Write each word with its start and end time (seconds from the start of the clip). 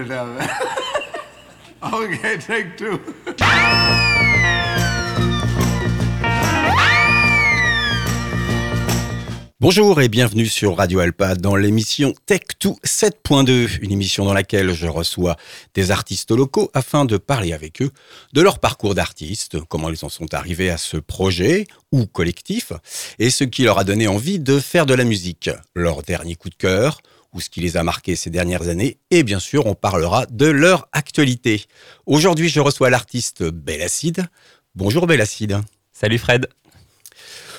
Bonjour 9.60 10.00
et 10.00 10.08
bienvenue 10.08 10.46
sur 10.46 10.78
Radio 10.78 11.00
Alpa 11.00 11.34
dans 11.34 11.54
l'émission 11.54 12.14
Tech2 12.26 12.76
7.2, 12.82 13.78
une 13.82 13.92
émission 13.92 14.24
dans 14.24 14.32
laquelle 14.32 14.72
je 14.72 14.86
reçois 14.86 15.36
des 15.74 15.90
artistes 15.90 16.30
locaux 16.30 16.70
afin 16.72 17.04
de 17.04 17.18
parler 17.18 17.52
avec 17.52 17.82
eux 17.82 17.90
de 18.32 18.40
leur 18.40 18.58
parcours 18.58 18.94
d'artiste, 18.94 19.58
comment 19.68 19.90
ils 19.90 20.02
en 20.02 20.08
sont 20.08 20.32
arrivés 20.32 20.70
à 20.70 20.78
ce 20.78 20.96
projet 20.96 21.66
ou 21.92 22.06
collectif 22.06 22.72
et 23.18 23.28
ce 23.28 23.44
qui 23.44 23.64
leur 23.64 23.78
a 23.78 23.84
donné 23.84 24.08
envie 24.08 24.38
de 24.38 24.60
faire 24.60 24.86
de 24.86 24.94
la 24.94 25.04
musique, 25.04 25.50
leur 25.74 26.02
dernier 26.02 26.36
coup 26.36 26.48
de 26.48 26.54
cœur 26.54 27.02
ou 27.32 27.40
ce 27.40 27.50
qui 27.50 27.60
les 27.60 27.76
a 27.76 27.82
marqués 27.82 28.16
ces 28.16 28.30
dernières 28.30 28.68
années 28.68 28.98
et 29.10 29.22
bien 29.22 29.38
sûr 29.38 29.66
on 29.66 29.74
parlera 29.74 30.26
de 30.26 30.46
leur 30.46 30.88
actualité. 30.92 31.64
Aujourd'hui 32.06 32.48
je 32.48 32.60
reçois 32.60 32.90
l'artiste 32.90 33.42
Bellacide. 33.42 34.26
Bonjour 34.74 35.06
Bellacide. 35.06 35.60
Salut 35.92 36.18
Fred. 36.18 36.48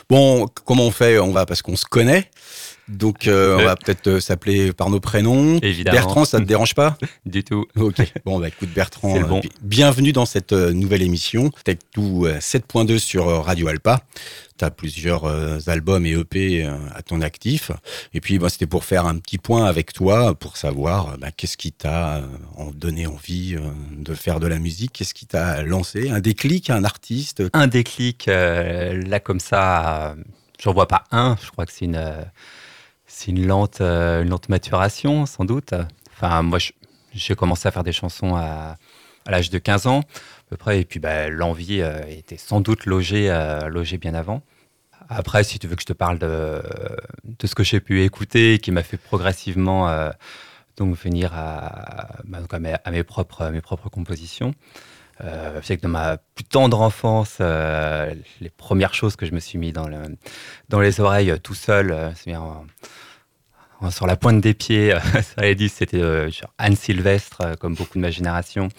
Bon, 0.09 0.47
comment 0.65 0.87
on 0.87 0.91
fait? 0.91 1.19
On 1.19 1.31
va 1.31 1.45
parce 1.45 1.61
qu'on 1.61 1.77
se 1.77 1.85
connaît. 1.85 2.29
Donc, 2.87 3.27
euh, 3.27 3.57
on 3.57 3.63
va 3.63 3.75
peut-être 3.75 4.07
euh, 4.07 4.19
s'appeler 4.19 4.73
par 4.73 4.89
nos 4.89 4.99
prénoms. 4.99 5.59
Évidemment. 5.61 5.95
Bertrand, 5.97 6.25
ça 6.25 6.39
te 6.39 6.43
dérange 6.45 6.75
pas? 6.75 6.97
Du 7.25 7.43
tout. 7.43 7.65
Ok. 7.77 8.01
Bon, 8.25 8.39
bah 8.39 8.47
écoute, 8.49 8.69
Bertrand, 8.73 9.19
bon. 9.21 9.37
euh, 9.37 9.41
bi- 9.41 9.51
bienvenue 9.61 10.11
dans 10.11 10.25
cette 10.25 10.51
nouvelle 10.51 11.01
émission 11.03 11.49
Tech 11.63 11.77
2 11.95 12.01
euh, 12.01 12.39
7.2 12.39 12.97
sur 12.97 13.25
Radio 13.45 13.67
Alpa. 13.69 14.01
Tu 14.57 14.65
as 14.65 14.71
plusieurs 14.71 15.25
albums 15.69 16.05
et 16.05 16.11
EP 16.11 16.63
à 16.63 17.01
ton 17.01 17.21
actif. 17.21 17.71
Et 18.13 18.19
puis, 18.21 18.37
bah, 18.37 18.49
c'était 18.49 18.67
pour 18.67 18.83
faire 18.83 19.05
un 19.05 19.17
petit 19.17 19.37
point 19.37 19.65
avec 19.65 19.93
toi 19.93 20.35
pour 20.35 20.57
savoir 20.57 21.17
bah, 21.17 21.29
qu'est-ce 21.35 21.57
qui 21.57 21.71
t'a 21.71 22.21
donné 22.75 23.07
envie 23.07 23.55
de 23.97 24.13
faire 24.13 24.39
de 24.39 24.47
la 24.47 24.59
musique, 24.59 24.91
qu'est-ce 24.93 25.13
qui 25.15 25.25
t'a 25.25 25.63
lancé, 25.63 26.09
un 26.09 26.19
déclic, 26.19 26.69
un 26.69 26.83
artiste? 26.83 27.41
Un 27.53 27.67
déclic, 27.67 28.27
euh, 28.27 29.01
là 29.07 29.19
comme 29.19 29.39
ça, 29.39 30.15
j'en 30.61 30.73
vois 30.73 30.87
pas 30.87 31.05
un. 31.11 31.37
Je 31.43 31.49
crois 31.49 31.65
que 31.65 31.71
c'est 31.71 31.85
une, 31.85 32.13
c'est 33.21 33.29
une 33.31 33.45
lente, 33.45 33.81
euh, 33.81 34.23
une 34.23 34.29
lente 34.29 34.49
maturation, 34.49 35.27
sans 35.27 35.45
doute. 35.45 35.75
Enfin, 36.13 36.41
moi, 36.41 36.57
j'ai 37.13 37.35
commencé 37.35 37.67
à 37.67 37.71
faire 37.71 37.83
des 37.83 37.91
chansons 37.91 38.35
à, 38.35 38.77
à 39.27 39.31
l'âge 39.31 39.51
de 39.51 39.59
15 39.59 39.85
ans, 39.85 39.99
à 39.99 40.49
peu 40.49 40.57
près. 40.57 40.81
Et 40.81 40.85
puis, 40.85 40.99
bah, 40.99 41.29
l'envie 41.29 41.81
euh, 41.81 42.01
était 42.09 42.37
sans 42.37 42.61
doute 42.61 42.87
logée, 42.87 43.29
euh, 43.29 43.69
bien 43.99 44.15
avant. 44.15 44.41
Après, 45.07 45.43
si 45.43 45.59
tu 45.59 45.67
veux 45.67 45.75
que 45.75 45.81
je 45.83 45.85
te 45.87 45.93
parle 45.93 46.17
de, 46.17 46.63
de 47.25 47.47
ce 47.47 47.53
que 47.53 47.63
j'ai 47.63 47.79
pu 47.79 48.01
écouter, 48.03 48.57
qui 48.57 48.71
m'a 48.71 48.81
fait 48.81 48.97
progressivement 48.97 49.87
euh, 49.89 50.09
donc 50.77 50.95
venir 50.95 51.31
à, 51.35 52.21
bah, 52.23 52.39
à 52.83 52.91
mes, 52.91 53.03
propres, 53.03 53.49
mes 53.49 53.61
propres 53.61 53.89
compositions. 53.89 54.55
C'est 55.61 55.77
que 55.77 55.83
dans 55.83 55.89
ma 55.89 56.17
plus 56.17 56.45
tendre 56.45 56.81
enfance, 56.81 57.37
les 57.39 58.49
premières 58.49 58.95
choses 58.95 59.15
que 59.15 59.27
je 59.27 59.33
me 59.33 59.39
suis 59.39 59.59
mis 59.59 59.71
dans, 59.71 59.87
le, 59.87 60.17
dans 60.69 60.79
les 60.79 60.99
oreilles 60.99 61.35
tout 61.43 61.53
seul, 61.53 61.91
euh, 61.91 62.09
c'est-à-dire 62.15 62.41
en- 62.41 62.65
en- 62.65 62.65
sur 63.89 64.05
la 64.05 64.15
pointe 64.15 64.41
des 64.41 64.53
pieds, 64.53 64.93
euh, 64.93 64.99
ça 65.13 65.33
allait 65.37 65.55
dire, 65.55 65.69
c'était 65.73 66.01
euh, 66.01 66.29
Anne 66.57 66.75
Sylvestre, 66.75 67.41
euh, 67.41 67.55
comme 67.55 67.73
beaucoup 67.75 67.97
de 67.97 68.01
ma 68.01 68.11
génération. 68.11 68.69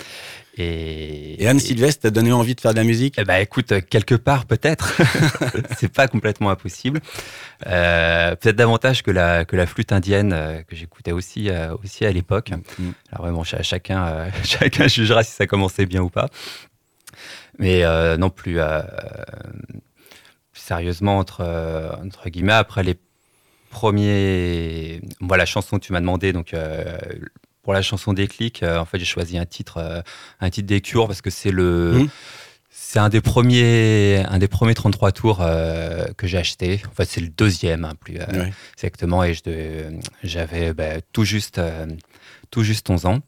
Et, 0.59 1.43
Et 1.43 1.49
Anne 1.49 1.59
Sylvestre 1.59 2.03
t'a 2.03 2.11
donné 2.11 2.31
envie 2.31 2.55
de 2.55 2.61
faire 2.61 2.73
de 2.73 2.77
la 2.77 2.85
musique? 2.85 3.19
Ben, 3.25 3.37
écoute, 3.39 3.73
quelque 3.89 4.15
part 4.15 4.45
peut-être, 4.45 5.01
c'est 5.79 5.91
pas 5.93 6.09
complètement 6.09 6.51
impossible. 6.51 7.01
Euh, 7.67 8.37
peut-être 8.37 8.57
davantage 8.57 9.03
que 9.03 9.11
la 9.11 9.47
que 9.47 9.57
la 9.57 9.67
flûte 9.67 9.93
indienne 9.93 10.63
que 10.69 10.77
j'écoutais 10.77 11.13
aussi 11.13 11.49
aussi 11.83 12.05
à 12.05 12.13
l'époque. 12.13 12.51
Mm. 12.79 12.91
Alors 13.11 13.23
vraiment, 13.25 13.45
ch- 13.45 13.63
chacun 13.67 14.31
chacun 14.45 14.89
jugera 14.89 15.23
si 15.25 15.33
ça 15.33 15.47
commençait 15.47 15.87
bien 15.87 16.03
ou 16.03 16.11
pas. 16.11 16.29
Mais 17.59 17.83
euh, 17.85 18.19
non 18.19 18.29
plus 18.29 18.61
euh, 18.61 18.83
plus 20.53 20.61
sérieusement 20.61 21.17
entre 21.19 21.43
entre 22.05 22.29
guillemets 22.29 22.53
après 22.53 22.83
les 22.83 22.99
premiers 23.73 25.01
voilà 25.21 25.43
la 25.43 25.47
chanson 25.47 25.79
que 25.79 25.85
tu 25.85 25.93
m'as 25.93 26.01
demandé 26.01 26.33
donc 26.33 26.55
euh, 26.55 26.97
pour 27.63 27.73
la 27.73 27.83
chanson 27.83 28.13
déclic 28.13 28.63
euh, 28.63 28.79
en 28.79 28.85
fait 28.85 28.99
j'ai 28.99 29.05
choisi 29.05 29.39
un 29.39 29.47
titre 29.47 29.79
euh, 29.79 30.01
un 30.41 30.51
titre 30.51 30.69
des 30.69 30.81
Cures 30.81 31.07
parce 31.09 31.23
que 31.23 31.31
c'est 31.31 31.51
le 31.51 31.93
Mhm. 31.95 32.09
c'est 32.71 32.99
un 32.99 33.09
des 33.09 33.21
premiers 33.21 34.25
un 34.29 34.39
des 34.39 34.49
premiers 34.49 34.75
33 34.75 35.13
tours 35.13 35.39
euh, 35.41 36.07
que 36.17 36.27
j'ai 36.27 36.39
acheté. 36.39 36.81
En 36.91 36.95
fait 36.95 37.05
c'est 37.09 37.21
le 37.21 37.29
deuxième 37.29 37.85
hein, 37.85 37.95
plus 37.99 38.19
euh, 38.19 38.47
exactement. 38.75 39.25
Et 39.25 39.35
j'avais 40.23 40.73
bah, 40.75 41.01
tout 41.13 41.25
juste 41.25 41.59
euh, 41.59 41.87
tout 42.51 42.63
juste 42.63 42.89
11 42.91 43.07
ans 43.07 43.21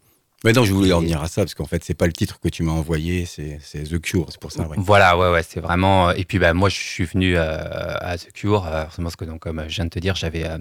Mais 0.45 0.53
non, 0.53 0.65
je 0.65 0.75
voulais 0.75 0.93
en 0.93 1.01
venir 1.01 1.23
à 1.23 1.27
ça 1.27 1.43
parce 1.43 1.55
qu'en 1.55 1.65
fait, 1.65 1.83
c'est 1.83 1.95
pas 1.95 2.07
le 2.07 2.13
titre 2.13 2.39
que 2.39 2.49
tu 2.51 2.63
m'as 2.63 2.73
envoyé, 2.73 3.25
c'est 3.25 3.59
The 3.73 3.99
Cure, 3.99 4.27
c'est 4.29 4.39
pour 4.39 4.53
ça. 4.53 4.69
ouais. 4.69 4.77
Voilà, 4.79 5.17
ouais, 5.17 5.31
ouais, 5.31 5.43
c'est 5.43 5.61
vraiment. 5.61 6.11
Et 6.11 6.25
puis, 6.27 6.39
bah, 6.39 6.53
moi, 6.53 6.69
je 6.69 6.77
suis 6.77 7.05
venu 7.05 7.35
euh, 7.35 7.97
à 8.01 8.19
The 8.19 8.31
Cure, 8.33 8.67
euh, 8.67 8.85
forcément, 8.85 9.07
parce 9.07 9.17
que, 9.17 9.25
donc, 9.25 9.41
comme 9.41 9.65
je 9.69 9.75
viens 9.77 9.87
de 9.87 9.91
te 9.91 9.99
dire, 9.99 10.15
j'avais, 10.15 10.45
euh, 10.47 10.59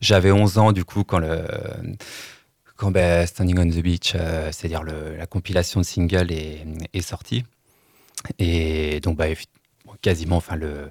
j'avais 0.00 0.32
11 0.32 0.56
ans, 0.56 0.72
du 0.72 0.84
coup, 0.84 1.04
quand 1.04 1.18
le. 1.18 1.44
Quand 2.76 2.90
bah, 2.90 3.26
Standing 3.26 3.58
on 3.58 3.68
the 3.68 3.82
Beach, 3.82 4.12
euh, 4.14 4.50
c'est-à-dire 4.52 4.82
la 4.82 5.26
compilation 5.26 5.80
de 5.80 5.84
singles 5.86 6.30
est, 6.32 6.64
est 6.94 7.00
sortie. 7.02 7.44
Et 8.38 9.00
donc, 9.00 9.18
bah, 9.18 9.26
quasiment, 10.00 10.36
enfin, 10.36 10.56
le. 10.56 10.90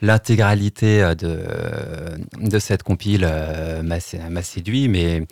L'intégralité 0.00 1.02
euh, 1.02 1.14
de, 1.16 1.40
de 2.38 2.58
cette 2.60 2.84
compile 2.84 3.26
euh, 3.28 3.82
m'a 3.82 4.42
séduit, 4.42 4.86
mais 4.86 5.26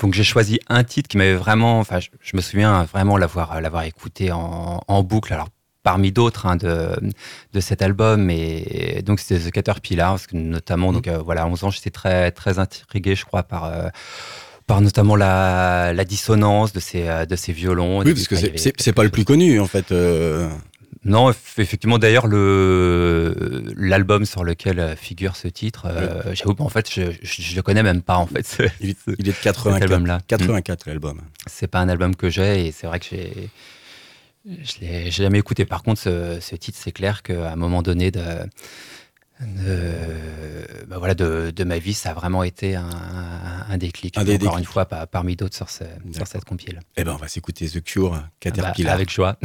donc 0.00 0.14
j'ai 0.14 0.24
choisi 0.24 0.58
un 0.68 0.84
titre 0.84 1.08
qui 1.08 1.16
m'avait 1.16 1.34
vraiment, 1.36 1.78
enfin 1.78 2.00
je, 2.00 2.08
je 2.20 2.36
me 2.36 2.42
souviens 2.42 2.84
vraiment 2.84 3.16
l'avoir 3.16 3.60
l'avoir 3.60 3.84
écouté 3.84 4.32
en, 4.32 4.80
en 4.86 5.02
boucle. 5.02 5.32
Alors 5.32 5.48
parmi 5.82 6.12
d'autres 6.12 6.46
hein, 6.46 6.56
de, 6.56 6.98
de 7.52 7.60
cet 7.60 7.82
album, 7.82 8.30
et 8.30 9.02
donc 9.04 9.20
c'était 9.20 9.38
The 9.38 9.52
Caterpillar, 9.52 10.12
parce 10.12 10.26
que 10.26 10.36
notamment 10.36 10.92
donc 10.94 11.08
euh, 11.08 11.18
voilà 11.18 11.42
à 11.42 11.46
11 11.46 11.64
ans 11.64 11.70
j'étais 11.70 11.90
très 11.90 12.30
très 12.30 12.58
intrigué, 12.58 13.14
je 13.14 13.24
crois 13.26 13.42
par 13.42 13.64
euh, 13.66 13.88
par 14.66 14.80
notamment 14.80 15.14
la, 15.14 15.92
la 15.92 16.04
dissonance 16.06 16.72
de 16.72 16.80
ces 16.80 17.06
euh, 17.06 17.26
de 17.26 17.36
ces 17.36 17.52
violons. 17.52 17.98
Oui, 17.98 18.14
parce 18.14 18.28
que 18.28 18.36
c'est- 18.36 18.92
pas 18.94 19.04
le 19.04 19.10
plus 19.10 19.24
connu 19.26 19.60
en 19.60 19.66
fait. 19.66 19.92
euh, 19.92 20.48
Non, 21.04 21.30
eff- 21.30 21.58
effectivement, 21.58 21.98
d'ailleurs, 21.98 22.26
le 22.26 23.62
l'album 23.76 24.24
sur 24.24 24.42
lequel 24.44 24.78
euh, 24.80 24.96
figure 24.96 25.36
ce 25.36 25.48
titre, 25.48 25.86
euh, 25.86 26.34
j'avoue, 26.34 26.54
en 26.58 26.68
fait, 26.68 26.90
je, 26.92 27.02
je 27.22 27.54
le 27.56 27.62
connais 27.62 27.82
même 27.82 28.00
pas, 28.02 28.16
en 28.16 28.26
fait. 28.26 28.46
ce- 28.46 28.62
il, 28.80 28.90
est, 28.90 28.98
il 29.18 29.28
est 29.28 29.32
de 29.32 29.42
84. 29.42 29.82
album-là. 29.82 30.20
84 30.26 30.86
l'album. 30.86 31.20
c'est 31.46 31.66
pas 31.66 31.80
un 31.80 31.88
album 31.88 32.16
que 32.16 32.30
j'ai 32.30 32.66
et 32.66 32.72
c'est 32.72 32.86
vrai 32.86 33.00
que 33.00 33.06
j'ai 33.10 33.50
je 34.46 34.74
l'ai 34.82 35.10
jamais 35.10 35.38
écouté 35.38 35.64
par 35.64 35.82
contre 35.82 35.98
ce, 36.02 36.38
ce 36.38 36.54
titre 36.54 36.78
c'est 36.78 36.92
clair 36.92 37.22
qu'à 37.22 37.50
un 37.52 37.56
moment 37.56 37.80
donné 37.80 38.10
de 38.10 38.20
de, 39.40 40.84
bah 40.86 40.98
voilà, 40.98 41.14
de, 41.14 41.50
de 41.50 41.64
ma 41.64 41.78
vie 41.78 41.94
ça 41.94 42.10
a 42.10 42.14
vraiment 42.14 42.42
été 42.44 42.76
un, 42.76 42.88
un 43.68 43.76
déclic 43.78 44.16
Un 44.18 44.24
des 44.24 44.36
encore 44.36 44.58
une 44.58 44.64
fois 44.64 44.84
par- 44.84 45.08
parmi 45.08 45.34
d'autres 45.34 45.56
sur, 45.56 45.70
ce- 45.70 45.84
sur 46.12 46.26
cette 46.26 46.44
compile 46.44 46.80
Eh 46.96 47.04
ben, 47.04 47.12
on 47.12 47.16
va 47.16 47.28
s'écouter 47.28 47.68
The 47.68 47.82
Cure, 47.82 48.10
Bah, 48.10 48.28
Caterpillar. 48.40 48.94
avec 48.94 49.10
joie 49.10 49.38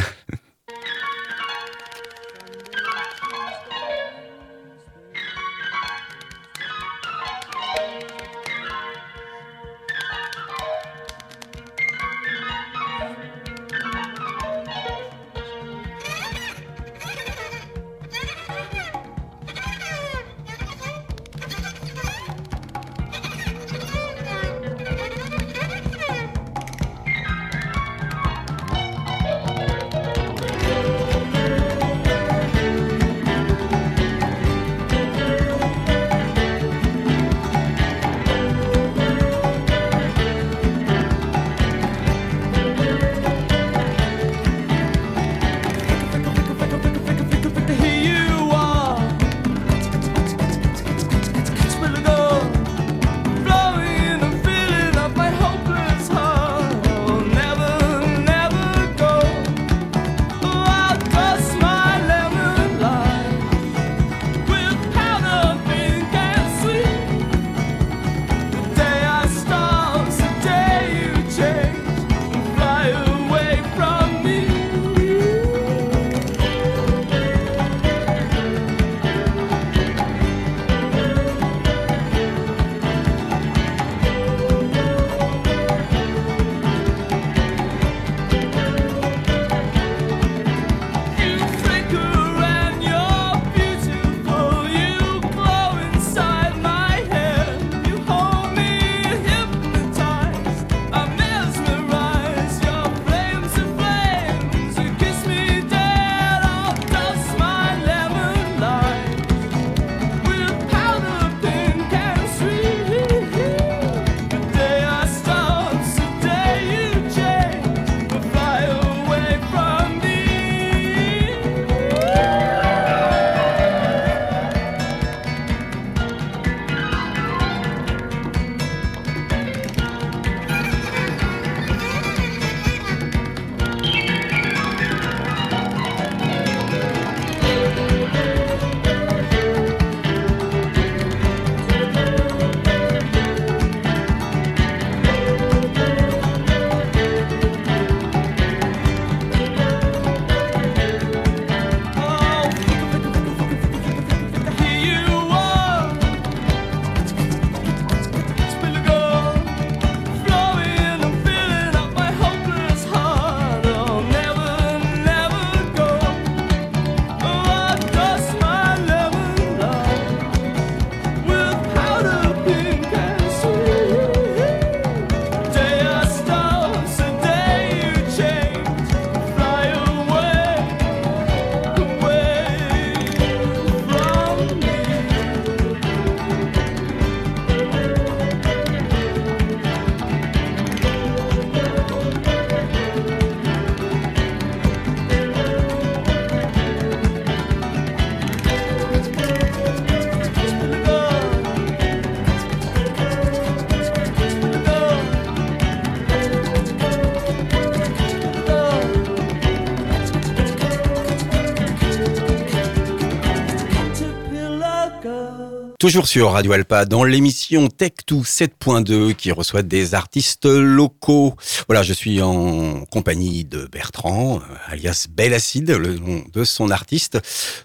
Toujours 215.79 216.09
sur 216.09 216.31
Radio 216.31 216.51
Alpa, 216.51 216.83
dans 216.83 217.05
l'émission 217.05 217.67
Tech2 217.67 218.25
7.2 218.25 219.13
qui 219.13 219.31
reçoit 219.31 219.61
des 219.63 219.95
artistes 219.95 220.43
locaux. 220.43 221.35
Voilà, 221.69 221.83
je 221.83 221.93
suis 221.93 222.21
en 222.21 222.83
compagnie 222.91 223.45
de 223.45 223.65
Bertrand, 223.71 224.39
euh, 224.39 224.55
alias 224.67 225.07
Acid, 225.33 225.71
le 225.71 225.97
nom 225.97 226.21
de 226.33 226.43
son 226.43 226.69
artiste. 226.69 227.17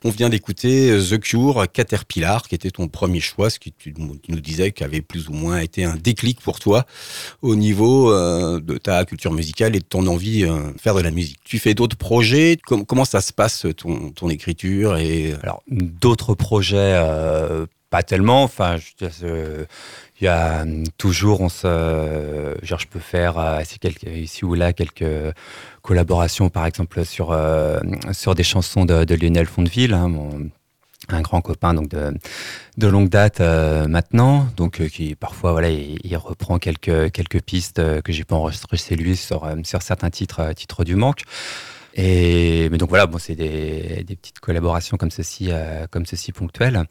On 0.04 0.10
vient 0.10 0.28
d'écouter 0.28 0.96
The 1.10 1.18
Cure, 1.18 1.66
Caterpillar, 1.72 2.46
qui 2.46 2.54
était 2.54 2.70
ton 2.70 2.86
premier 2.86 3.18
choix, 3.18 3.50
ce 3.50 3.58
qui 3.58 3.72
tu 3.72 3.92
nous 3.98 4.40
disais 4.40 4.70
qu'avait 4.70 5.02
plus 5.02 5.28
ou 5.28 5.32
moins 5.32 5.58
été 5.58 5.82
un 5.82 5.96
déclic 5.96 6.40
pour 6.40 6.60
toi 6.60 6.86
au 7.42 7.56
niveau 7.56 8.12
euh, 8.12 8.60
de 8.60 8.78
ta 8.78 9.04
culture 9.06 9.32
musicale 9.32 9.74
et 9.74 9.80
de 9.80 9.84
ton 9.84 10.06
envie 10.06 10.44
euh, 10.44 10.70
de 10.70 10.80
faire 10.80 10.94
de 10.94 11.00
la 11.00 11.10
musique. 11.10 11.40
Tu 11.42 11.58
fais 11.58 11.74
d'autres 11.74 11.96
projets? 11.96 12.58
Comment 12.64 13.04
ça 13.04 13.20
se 13.20 13.32
passe 13.32 13.66
ton, 13.76 14.12
ton 14.12 14.30
écriture 14.30 14.98
et 14.98 15.34
alors 15.42 15.64
d'autres 15.66 16.34
projets 16.34 16.94
pas 17.94 18.02
tellement. 18.02 18.42
Enfin, 18.42 18.78
euh, 19.22 19.64
il 20.20 20.24
y 20.24 20.26
a 20.26 20.62
hum, 20.62 20.82
toujours, 20.98 21.40
on 21.42 21.48
se, 21.48 22.56
genre, 22.60 22.80
je 22.80 22.88
peux 22.88 22.98
faire 22.98 23.38
euh, 23.38 23.62
ici, 24.06 24.44
ou 24.44 24.54
là 24.54 24.72
quelques 24.72 25.14
collaborations, 25.82 26.48
par 26.48 26.66
exemple 26.66 27.04
sur 27.04 27.30
euh, 27.30 27.78
sur 28.10 28.34
des 28.34 28.42
chansons 28.42 28.84
de, 28.84 29.14
Lionel 29.14 29.46
Fondeville, 29.46 29.94
hein, 29.94 30.10
un 31.08 31.20
grand 31.20 31.40
copain 31.40 31.72
donc 31.72 31.88
de, 31.88 32.12
de 32.78 32.86
longue 32.88 33.10
date 33.10 33.38
maintenant, 33.96 34.48
donc 34.56 34.84
qui 34.88 35.14
parfois 35.14 35.52
voilà 35.52 35.68
il, 35.70 36.16
reprend 36.16 36.58
quelques 36.58 37.12
quelques 37.12 37.42
pistes 37.42 37.80
que 38.02 38.12
j'ai 38.12 38.24
pas 38.24 38.34
enregistrées 38.34 38.78
chez 38.78 38.96
lui 38.96 39.14
sur 39.14 39.46
sur 39.62 39.82
certains 39.82 40.10
titres 40.10 40.52
titres 40.54 40.82
du 40.82 40.96
manque. 40.96 41.22
Et 41.94 42.68
mais 42.70 42.78
donc 42.78 42.88
voilà, 42.88 43.06
bon, 43.06 43.18
c'est 43.18 43.36
des, 43.36 44.02
des, 44.04 44.16
petites 44.16 44.40
collaborations 44.40 44.96
comme 44.96 45.12
ceci, 45.12 45.50
comme 45.90 46.06
ceci 46.06 46.32
ponctuelles. 46.32 46.84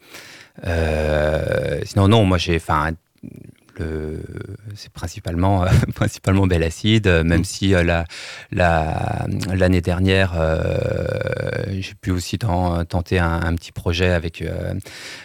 Euh, 0.66 1.80
sinon, 1.84 2.08
non, 2.08 2.24
moi 2.24 2.38
j'ai. 2.38 2.56
Enfin, 2.56 2.92
c'est 4.74 4.92
principalement 4.92 5.64
principalement 5.94 6.46
Belle 6.46 6.62
Acide, 6.62 7.08
même 7.08 7.40
mm. 7.40 7.44
si 7.44 7.74
euh, 7.74 7.82
la, 8.52 9.26
l'année 9.52 9.80
dernière 9.80 10.34
j'ai 11.68 11.94
pu 12.00 12.10
aussi 12.12 12.38
tenter 12.38 13.18
un, 13.18 13.54
petit 13.56 13.72
projet 13.72 14.10
avec 14.10 14.44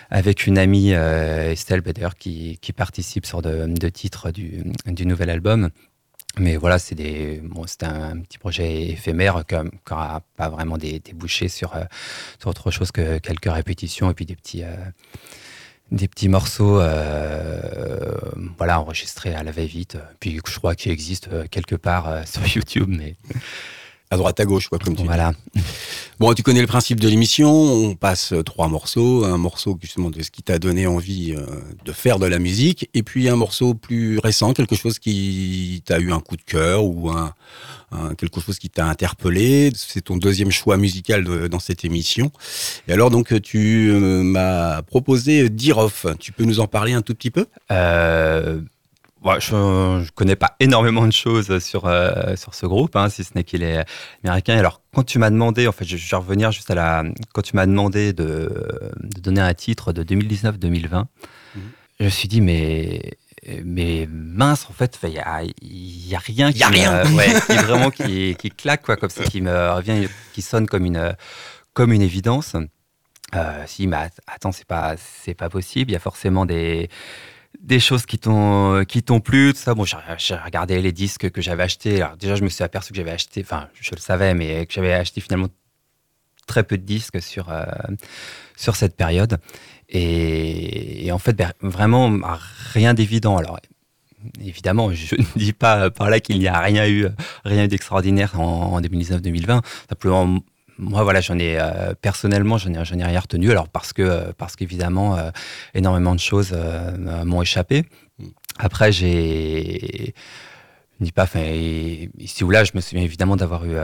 avec 0.09 0.47
une 0.47 0.57
amie 0.57 0.91
Estelle 0.91 1.81
Beder 1.81 2.09
qui, 2.17 2.57
qui 2.59 2.73
participe 2.73 3.25
sur 3.25 3.41
de, 3.41 3.67
de 3.67 3.89
titres 3.89 4.31
du, 4.31 4.63
du 4.87 5.05
nouvel 5.05 5.29
album. 5.29 5.69
Mais 6.39 6.57
voilà, 6.57 6.79
c'est 6.79 6.95
des, 6.95 7.41
bon, 7.43 7.65
un, 7.81 8.19
petit 8.21 8.37
projet 8.37 8.87
éphémère 8.89 9.43
qui 9.47 9.55
n'aura 9.55 10.21
pas 10.35 10.49
vraiment 10.49 10.77
débouché 10.77 11.49
sur, 11.49 11.73
sur 12.39 12.49
autre 12.49 12.71
chose 12.71 12.91
que 12.91 13.19
quelques 13.19 13.51
répétitions 13.51 14.09
et 14.09 14.13
puis 14.13 14.25
des 14.25 14.35
petits, 14.35 14.63
des 15.91 16.07
petits 16.07 16.29
morceaux 16.29 16.79
euh, 16.79 18.13
voilà, 18.57 18.79
enregistrés 18.79 19.33
à 19.33 19.43
la 19.43 19.51
va-vite. 19.51 19.97
Puis 20.19 20.39
je 20.45 20.57
crois 20.57 20.75
qu'il 20.75 20.91
existe 20.91 21.29
euh, 21.29 21.45
quelque 21.49 21.75
part 21.75 22.07
euh, 22.07 22.21
sur 22.25 22.45
YouTube, 22.47 22.89
mais. 22.89 23.15
À 24.11 24.17
droite, 24.17 24.39
à 24.39 24.45
gauche, 24.45 24.69
quoi, 24.69 24.79
comme 24.79 24.95
tu 24.95 25.03
voilà. 25.03 25.33
dis. 25.53 25.61
Bon, 26.19 26.33
tu 26.33 26.41
connais 26.41 26.61
le 26.61 26.67
principe 26.67 26.99
de 26.99 27.07
l'émission. 27.07 27.51
On 27.51 27.95
passe 27.95 28.33
trois 28.43 28.67
morceaux. 28.67 29.23
Un 29.23 29.37
morceau, 29.37 29.77
justement, 29.81 30.09
de 30.09 30.21
ce 30.23 30.31
qui 30.31 30.41
t'a 30.41 30.57
donné 30.57 30.87
envie 30.87 31.35
de 31.85 31.91
faire 31.91 32.17
de 32.17 32.25
la 32.25 32.39
musique. 32.39 32.89
Et 32.93 33.03
puis 33.03 33.29
un 33.29 33.35
morceau 33.35 33.75
plus 33.75 34.17
récent, 34.17 34.53
quelque 34.53 34.75
chose 34.75 34.97
qui 34.97 35.83
t'a 35.85 35.99
eu 35.99 36.11
un 36.11 36.19
coup 36.19 36.37
de 36.37 36.41
cœur 36.41 36.83
ou 36.83 37.11
un, 37.11 37.33
quelque 38.17 38.39
chose 38.41 38.59
qui 38.59 38.69
t'a 38.69 38.87
interpellé. 38.87 39.71
C'est 39.75 40.01
ton 40.01 40.17
deuxième 40.17 40.51
choix 40.51 40.77
musical 40.77 41.49
dans 41.49 41.59
cette 41.59 41.85
émission. 41.85 42.31
Et 42.87 42.93
alors 42.93 43.09
donc 43.09 43.39
tu 43.41 43.89
euh, 43.91 44.23
m'as 44.23 44.81
proposé 44.81 45.49
Diroff. 45.49 46.05
Tu 46.19 46.31
peux 46.31 46.43
nous 46.43 46.59
en 46.59 46.67
parler 46.67 46.93
un 46.93 47.01
tout 47.01 47.15
petit 47.15 47.31
peu? 47.31 47.45
Euh, 47.71 48.59
je 49.39 49.55
ne 49.55 50.09
connais 50.11 50.35
pas 50.35 50.55
énormément 50.59 51.05
de 51.05 51.11
choses 51.11 51.59
sur, 51.59 51.85
euh, 51.85 52.35
sur 52.35 52.55
ce 52.55 52.65
groupe, 52.65 52.95
hein, 52.95 53.09
si 53.09 53.23
ce 53.23 53.31
n'est 53.35 53.43
qu'il 53.43 53.63
est 53.63 53.85
américain. 54.23 54.57
Alors, 54.57 54.81
quand 54.93 55.03
tu 55.03 55.19
m'as 55.19 55.29
demandé, 55.29 55.67
en 55.67 55.71
fait, 55.71 55.85
je, 55.85 55.95
vais 55.95 56.17
revenir 56.17 56.51
juste 56.51 56.71
à 56.71 56.75
la. 56.75 57.03
Quand 57.33 57.41
tu 57.41 57.55
m'as 57.55 57.65
demandé 57.65 58.13
de, 58.13 58.49
de, 59.01 59.19
donner 59.21 59.41
un 59.41 59.53
titre 59.53 59.93
de 59.93 60.03
2019-2020, 60.03 61.05
mhm. 61.55 61.61
je 61.99 62.05
me 62.05 62.09
suis 62.09 62.27
dit, 62.27 62.41
mais 62.41 63.17
mais 63.63 64.07
mince, 64.11 64.67
en 64.69 64.73
fait, 64.73 64.99
il 65.03 65.09
y 65.09 65.19
a, 65.19 65.43
y 65.61 66.15
a, 66.15 66.19
rien 66.19 66.51
qui, 66.51 66.63
rien. 66.63 67.03
qui 67.47 67.55
vraiment 67.55 67.89
qui, 67.89 68.35
qui, 68.37 68.51
claque, 68.51 68.83
quoi, 68.83 68.97
comme 68.97 69.09
ça, 69.09 69.23
qui 69.23 69.41
me 69.41 69.71
revient, 69.73 70.07
qui 70.33 70.41
sonne 70.41 70.67
comme 70.67 70.85
une, 70.85 71.15
comme 71.73 71.93
une 71.93 72.01
évidence. 72.01 72.55
Euh, 73.35 73.63
si, 73.67 73.87
mais 73.87 74.09
attends, 74.27 74.51
c'est 74.51 74.67
pas, 74.67 74.95
c'est 74.97 75.35
pas 75.35 75.49
possible. 75.49 75.91
Il 75.91 75.93
y 75.93 75.97
a 75.97 75.99
forcément 75.99 76.45
des, 76.45 76.89
des 77.59 77.79
choses 77.79 78.05
qui 78.05 78.17
t'ont, 78.19 78.83
qui 78.85 79.03
t'ont 79.03 79.19
plu, 79.19 79.53
tout 79.53 79.59
ça. 79.59 79.73
Bon, 79.73 79.85
j'ai 79.85 80.35
regardé 80.35 80.81
les 80.81 80.91
disques 80.91 81.29
que 81.29 81.41
j'avais 81.41 81.63
achetés. 81.63 82.01
Alors 82.01 82.17
déjà, 82.17 82.35
je 82.35 82.43
me 82.43 82.49
suis 82.49 82.63
aperçu 82.63 82.91
que 82.91 82.97
j'avais 82.97 83.11
acheté, 83.11 83.41
enfin, 83.43 83.67
je 83.79 83.91
le 83.93 83.99
savais, 83.99 84.33
mais 84.33 84.65
que 84.65 84.73
j'avais 84.73 84.93
acheté 84.93 85.21
finalement 85.21 85.49
très 86.49 86.63
peu 86.63 86.77
de 86.77 86.83
disques 86.83 87.21
sur, 87.21 87.49
euh, 87.49 87.63
sur 88.57 88.75
cette 88.75 88.95
période. 88.95 89.37
Et, 89.87 91.09
en 91.11 91.19
fait, 91.19 91.33
ben, 91.33 91.51
vraiment, 91.61 92.11
rien 92.73 92.93
d'évident. 92.93 93.37
Alors, 93.37 93.59
évidemment, 94.41 94.91
je 94.93 95.15
ne 95.15 95.23
dis 95.35 95.53
pas 95.53 95.89
par 95.89 96.09
là 96.09 96.19
qu'il 96.19 96.39
n'y 96.39 96.47
a 96.47 96.59
rien 96.59 96.87
eu, 96.87 97.07
rien 97.45 97.67
d'extraordinaire 97.67 98.39
en, 98.39 98.81
2019-2020. 98.81 99.61
Simplement, 99.89 100.39
moi, 100.79 101.03
voilà, 101.03 101.21
j'en 101.21 101.37
ai 101.37 101.59
euh, 101.59 101.93
personnellement, 102.01 102.57
j'en 102.57 102.73
ai, 102.73 102.77
ai, 102.77 103.03
rien 103.05 103.19
retenu. 103.19 103.51
Alors 103.51 103.69
parce 103.69 103.93
que, 103.93 104.31
parce 104.33 104.55
qu'évidemment, 104.55 105.17
euh, 105.17 105.29
énormément 105.73 106.15
de 106.15 106.19
choses 106.19 106.55
m'ont 107.25 107.41
échappé. 107.41 107.85
Après, 108.57 108.91
j'ai, 108.91 110.13
je 110.97 111.01
ne 111.01 111.05
dis 111.05 111.11
pas, 111.11 111.23
enfin, 111.23 111.43
ici 112.17 112.43
ou 112.43 112.49
là, 112.49 112.63
je 112.63 112.71
me 112.73 112.81
souviens 112.81 113.03
évidemment 113.03 113.35
d'avoir 113.35 113.65
eu 113.65 113.75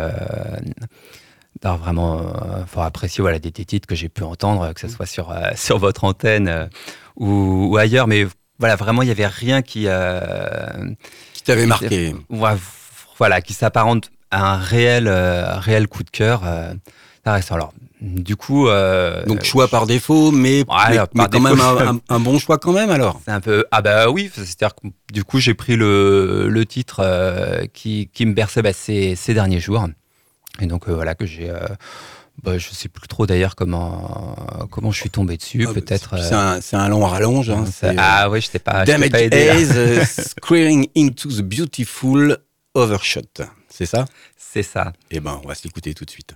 d'avoir 1.62 1.78
vraiment 1.78 2.20
euh, 2.20 2.66
fort 2.66 2.84
apprécié 2.84 3.22
voilà, 3.22 3.40
des, 3.40 3.52
titres 3.52 3.88
que 3.88 3.96
j'ai 3.96 4.10
pu 4.10 4.24
entendre, 4.24 4.74
que 4.74 4.82
ce 4.82 4.88
soit 4.88 5.06
sur, 5.06 5.32
euh, 5.32 5.52
sur 5.56 5.78
votre 5.78 6.04
antenne 6.04 6.48
euh, 6.48 6.68
ou, 7.16 7.78
ailleurs. 7.78 8.08
Mais 8.08 8.26
voilà, 8.60 8.76
vraiment, 8.76 9.02
il 9.02 9.06
n'y 9.06 9.12
avait 9.12 9.28
rien 9.28 9.62
qui. 9.62 9.88
qui 11.34 11.44
t'avait 11.44 11.66
marqué. 11.66 12.16
Voilà, 13.18 13.40
qui 13.40 13.54
s'apparente 13.54 14.12
un 14.44 14.58
réel, 14.58 15.10
réel 15.10 15.88
coup 15.88 16.04
de 16.04 16.10
cœur. 16.10 16.44
alors, 17.26 17.74
du 18.02 18.36
coup. 18.36 18.68
Donc, 19.28 19.44
choix 19.44 19.68
par 19.68 19.86
défaut, 19.86 20.32
mais, 20.32 20.64
mais, 21.14 21.28
quand 21.32 21.40
même 21.40 21.62
un, 22.10 22.20
bon 22.20 22.40
choix 22.40 22.58
quand 22.58 22.74
même 22.74 22.90
alors. 22.92 23.22
C'est 23.26 23.32
un 23.32 23.42
peu. 23.42 23.66
Ah, 23.72 23.82
bah 23.82 24.10
oui, 24.10 24.32
c'est-à-dire 24.34 24.76
que 24.76 24.88
du 25.14 25.24
coup, 25.24 25.40
j'ai 25.40 25.54
pris 25.54 25.76
le, 25.76 26.48
le 26.50 26.66
titre 26.66 27.04
qui, 27.74 28.10
qui, 28.14 28.26
me 28.26 28.34
berçait 28.34 28.62
bah, 28.62 28.74
ces, 28.74 29.16
ces 29.16 29.34
derniers 29.34 29.60
jours. 29.60 29.88
Et 30.62 30.68
donc 30.68 30.88
euh, 30.88 30.94
voilà 30.94 31.16
que 31.16 31.26
j'ai 31.26 31.50
euh, 31.50 31.60
bah, 32.44 32.58
je 32.58 32.70
sais 32.70 32.90
plus 32.90 33.08
trop 33.08 33.26
d'ailleurs 33.26 33.56
comment 33.56 34.36
comment 34.72 34.92
je 34.92 35.00
suis 35.00 35.10
tombé 35.10 35.38
dessus. 35.38 35.66
Ah, 35.68 35.74
Peut-être. 35.74 36.18
C'est 36.20 36.76
un, 36.76 36.80
un, 36.80 36.90
long 36.90 37.06
rallonge. 37.06 37.50
Hein, 37.50 37.66
ah 37.98 38.30
oui, 38.30 38.42
je 38.42 38.52
t'ai 38.52 38.60
pas. 38.60 38.86
Damage 38.86 39.10
pas 39.10 39.22
aidé, 39.22 39.68
uh, 40.52 40.88
into 40.98 41.30
the 41.30 41.42
beautiful 41.42 42.38
overshot. 42.74 43.22
C'est 43.78 43.86
ça? 43.86 44.06
C'est 44.38 44.64
ça. 44.64 44.94
Eh 45.12 45.20
ben, 45.20 45.42
on 45.44 45.48
va 45.50 45.54
s'écouter 45.54 45.94
tout 45.94 46.06
de 46.06 46.10
suite. 46.10 46.34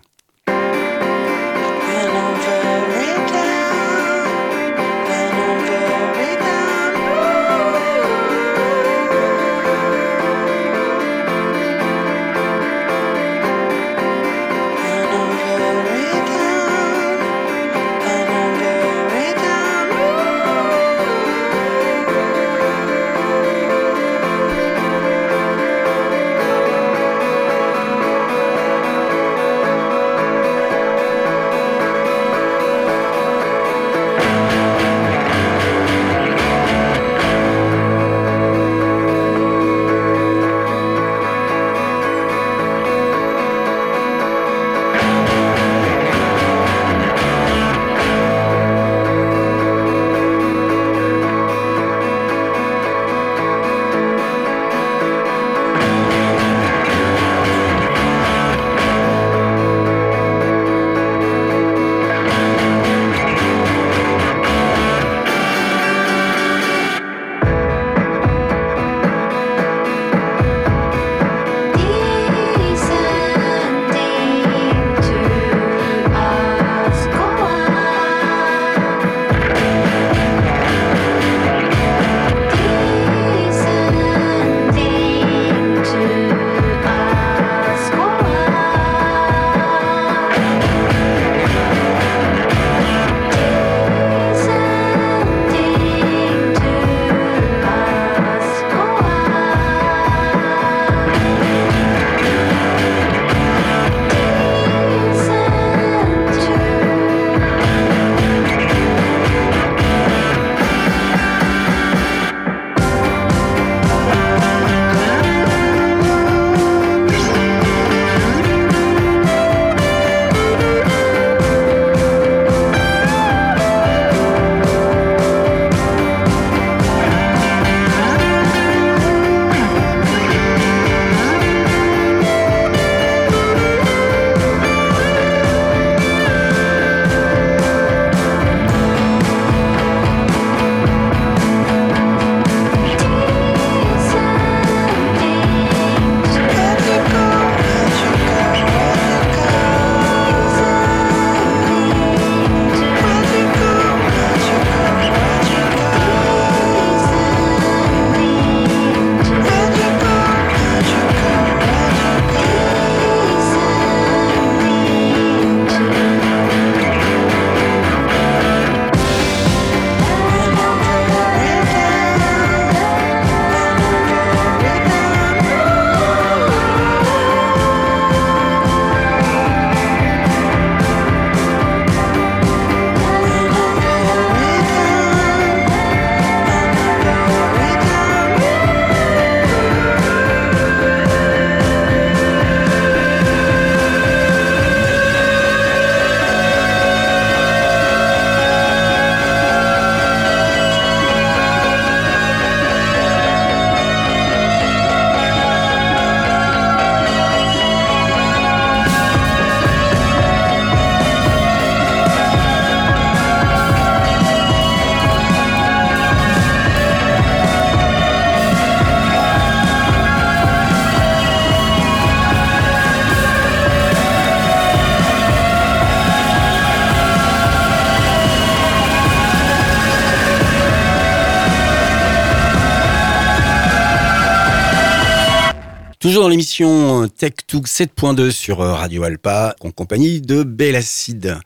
Toujours 236.00 236.24
dans 236.24 236.30
l'émission 236.30 237.10
Tech 237.10 237.34
7.2 237.52 238.32
sur 238.32 238.60
Radio 238.60 239.04
Alpa, 239.04 239.54
en 239.60 239.72
compagnie 239.72 240.22
de 240.22 240.44
Bellacide. 240.44 241.38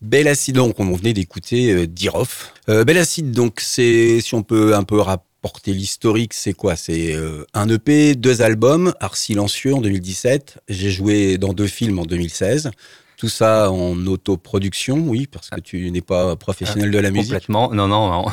Bellacide, 0.00 0.56
donc 0.56 0.80
on 0.80 0.92
venait 0.96 1.12
d'écouter 1.12 1.72
euh, 1.72 1.86
Dirov. 1.86 2.50
Euh, 2.68 2.82
Bellacide, 2.82 3.30
donc 3.30 3.60
c'est, 3.60 4.20
si 4.20 4.34
on 4.34 4.42
peut 4.42 4.74
un 4.74 4.82
peu 4.82 4.98
rapporter 5.00 5.72
l'historique, 5.72 6.34
c'est 6.34 6.54
quoi? 6.54 6.74
C'est 6.74 7.14
euh, 7.14 7.44
un 7.54 7.68
EP, 7.68 8.16
deux 8.16 8.42
albums, 8.42 8.94
Art 8.98 9.16
Silencieux 9.16 9.76
en 9.76 9.80
2017. 9.80 10.58
J'ai 10.68 10.90
joué 10.90 11.38
dans 11.38 11.52
deux 11.52 11.68
films 11.68 12.00
en 12.00 12.04
2016. 12.04 12.72
Tout 13.16 13.28
ça 13.28 13.70
en 13.70 14.08
autoproduction, 14.08 14.98
oui, 15.06 15.28
parce 15.30 15.50
que 15.50 15.60
tu 15.60 15.88
n'es 15.92 16.00
pas 16.00 16.34
professionnel 16.34 16.90
de 16.90 16.98
la 16.98 17.12
musique. 17.12 17.28
Complètement, 17.28 17.72
non, 17.72 17.86
non, 17.86 18.10
non. 18.10 18.26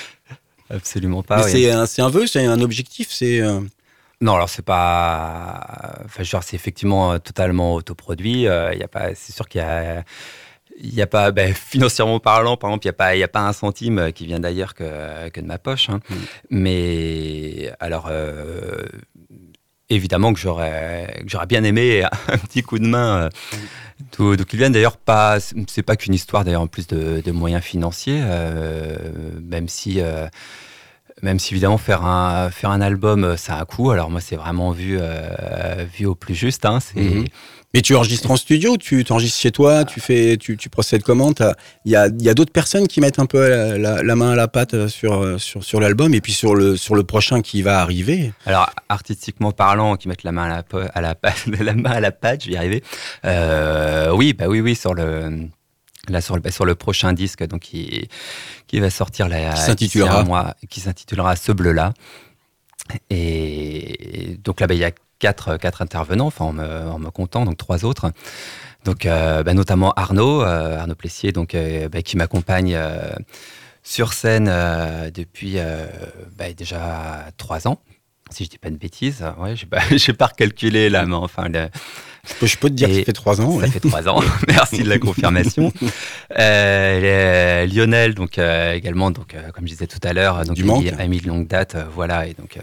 absolument 0.70 1.22
pas. 1.22 1.42
C'est 1.42 1.70
un, 1.70 1.84
un 1.98 2.08
vœu, 2.08 2.26
c'est 2.26 2.46
un 2.46 2.62
objectif, 2.62 3.08
c'est. 3.10 3.42
Euh, 4.22 4.24
non, 4.24 4.34
alors 4.34 4.48
c'est 4.48 4.64
pas. 4.64 6.00
Enfin, 6.04 6.22
genre, 6.22 6.42
c'est 6.42 6.56
effectivement 6.56 7.18
totalement 7.18 7.74
autoproduit. 7.74 8.42
Il 8.42 8.78
y 8.78 8.82
a 8.82 8.88
pas. 8.88 9.14
C'est 9.14 9.32
sûr 9.32 9.48
qu'il 9.48 9.60
y 9.60 9.64
a 9.64 10.04
il 10.82 10.94
n'y 10.94 11.02
a 11.02 11.06
pas, 11.06 11.30
ben, 11.30 11.54
financièrement 11.54 12.20
parlant, 12.20 12.56
par 12.56 12.70
exemple, 12.70 12.86
il 12.86 12.88
n'y 12.88 12.90
a, 12.90 12.94
pas, 12.94 13.16
y 13.16 13.22
a 13.22 13.28
pas 13.28 13.46
un 13.46 13.52
centime 13.52 14.12
qui 14.12 14.26
vient 14.26 14.40
d'ailleurs 14.40 14.74
que, 14.74 15.28
que, 15.28 15.40
de 15.40 15.46
ma 15.46 15.58
poche. 15.58 15.90
Hein. 15.90 16.00
Mm. 16.08 16.14
Mais 16.50 17.72
alors, 17.80 18.08
euh, 18.10 18.84
évidemment 19.88 20.32
que 20.32 20.40
j'aurais, 20.40 21.22
j'aurais 21.26 21.46
bien 21.46 21.64
aimé 21.64 22.04
un 22.28 22.38
petit 22.38 22.62
coup 22.62 22.78
de 22.78 22.86
main. 22.86 23.28
Euh, 24.18 24.36
donc, 24.36 24.52
il 24.52 24.58
vient 24.58 24.70
d'ailleurs 24.70 24.96
pas, 24.96 25.38
c'est 25.40 25.82
pas 25.82 25.96
qu'une 25.96 26.14
histoire 26.14 26.44
d'ailleurs 26.44 26.62
en 26.62 26.66
plus 26.66 26.86
de, 26.86 27.20
de 27.20 27.32
moyens 27.32 27.62
financiers, 27.62 28.20
euh, 28.22 28.96
même 29.42 29.68
si. 29.68 30.00
Même 31.22 31.38
si 31.38 31.52
évidemment 31.52 31.78
faire 31.78 32.04
un, 32.04 32.50
faire 32.50 32.70
un 32.70 32.80
album, 32.80 33.36
ça 33.36 33.56
a 33.56 33.62
un 33.62 33.64
coût. 33.64 33.90
Alors 33.90 34.10
moi, 34.10 34.20
c'est 34.20 34.36
vraiment 34.36 34.70
vu, 34.70 34.98
vu 35.96 36.06
au 36.06 36.14
plus 36.14 36.34
juste. 36.34 36.64
Hein. 36.64 36.78
c'est, 36.80 37.00
mm-hmm. 37.00 37.26
Mais 37.72 37.82
tu 37.82 37.94
enregistres 37.94 38.28
en 38.28 38.36
studio, 38.36 38.76
tu 38.76 39.04
t'enregistres 39.04 39.38
chez 39.38 39.52
toi, 39.52 39.84
tu 39.84 40.00
fais, 40.00 40.36
tu, 40.36 40.56
tu 40.56 40.68
procèdes 40.68 41.04
comment? 41.04 41.32
Il 41.84 41.92
y 41.92 41.94
a, 41.94 42.08
y 42.18 42.28
a 42.28 42.34
d'autres 42.34 42.52
personnes 42.52 42.88
qui 42.88 43.00
mettent 43.00 43.20
un 43.20 43.26
peu 43.26 43.76
la, 43.76 44.16
main 44.16 44.32
à 44.32 44.34
la 44.34 44.48
pâte 44.48 44.88
sur, 44.88 45.40
sur, 45.40 45.62
sur 45.62 45.78
l'album 45.78 46.12
et 46.12 46.20
puis 46.20 46.32
sur 46.32 46.56
le, 46.56 46.76
sur 46.76 46.96
le 46.96 47.04
prochain 47.04 47.42
qui 47.42 47.62
va 47.62 47.80
arriver? 47.80 48.32
Alors 48.44 48.70
artistiquement 48.88 49.52
parlant, 49.52 49.94
qui 49.94 50.08
mettent 50.08 50.24
la 50.24 50.32
main 50.32 50.44
à 50.44 50.48
la, 50.48 50.88
à 50.94 51.00
la, 51.00 51.14
la 51.60 51.74
main 51.74 51.92
à 51.92 52.00
la 52.00 52.10
pâte, 52.10 52.42
je 52.42 52.48
vais 52.48 52.54
y 52.54 52.56
arriver. 52.56 52.82
Euh, 53.24 54.10
oui, 54.12 54.32
bah 54.32 54.46
oui, 54.48 54.60
oui, 54.60 54.74
sur 54.74 54.92
le 54.92 55.48
là 56.08 56.20
sur 56.20 56.36
le, 56.36 56.50
sur 56.50 56.64
le 56.64 56.74
prochain 56.74 57.12
disque 57.12 57.46
donc 57.46 57.60
qui, 57.60 58.08
qui 58.66 58.80
va 58.80 58.90
sortir 58.90 59.28
là, 59.28 59.52
qui 59.52 59.60
s'intitulera. 59.60 60.54
qui 60.68 60.80
s'intitulera 60.80 61.36
ce 61.36 61.52
bleu 61.52 61.72
là 61.72 61.92
et 63.10 64.38
donc 64.42 64.60
là 64.60 64.66
bah, 64.66 64.74
il 64.74 64.80
y 64.80 64.84
a 64.84 64.92
quatre, 65.20 65.56
quatre 65.58 65.82
intervenants, 65.82 66.26
enfin 66.26 66.46
en 66.46 66.98
me, 66.98 67.10
comptant, 67.10 67.44
donc 67.44 67.56
trois 67.56 67.84
autres. 67.84 68.10
Donc, 68.84 69.06
euh, 69.06 69.44
bah, 69.44 69.54
notamment 69.54 69.92
Arnaud, 69.92 70.42
euh, 70.42 70.78
Arnaud 70.78 70.96
Plessier, 70.96 71.30
donc, 71.30 71.54
euh, 71.54 71.88
bah, 71.88 72.02
qui 72.02 72.16
m'accompagne 72.16 72.76
sur 73.84 74.12
scène 74.12 74.50
depuis 75.14 75.58
déjà 76.56 77.26
trois 77.36 77.68
ans, 77.68 77.80
si 78.30 78.44
je 78.44 78.50
dis 78.50 78.58
pas 78.58 78.70
de 78.70 78.76
bêtises. 78.76 79.24
Ouais, 79.38 79.56
j'ai 79.56 79.66
pas, 79.66 79.80
pas 80.18 80.26
recalculé 80.26 80.88
là, 80.90 81.06
mais 81.06 81.14
enfin. 81.14 81.48
Je 82.42 82.56
peux 82.56 82.68
te 82.68 82.74
dire 82.74 82.88
que 82.88 82.94
ça 82.94 83.04
fait 83.04 83.12
trois 83.12 83.40
ans. 83.40 83.60
Ça 83.60 83.66
fait 83.66 83.80
trois 83.80 84.08
ans. 84.08 84.20
Merci 84.48 84.82
de 84.82 84.88
la 84.88 84.98
confirmation. 84.98 85.72
Lionel, 86.36 88.14
donc 88.14 88.38
également, 88.38 89.10
donc 89.10 89.34
comme 89.54 89.66
je 89.66 89.72
disais 89.72 89.86
tout 89.86 90.00
à 90.02 90.12
l'heure, 90.12 90.44
donc 90.44 90.58
ami, 90.98 91.20
de 91.20 91.28
longue 91.28 91.46
date, 91.46 91.76
voilà, 91.94 92.26
et 92.26 92.34
donc 92.34 92.58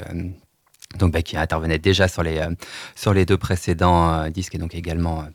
donc 0.98 1.12
bah, 1.14 1.22
qui 1.22 1.38
intervenait 1.38 1.80
déjà 1.80 2.08
sur 2.08 2.24
les, 2.24 2.38
euh, 2.38 2.50
sur 2.96 3.14
les 3.14 3.26
deux 3.26 3.38
précédents 3.38 4.14
euh, 4.14 4.30
disques 4.30 4.56
et 4.56 4.58
donc 4.58 4.74
également 4.74 5.22
euh, 5.22 5.26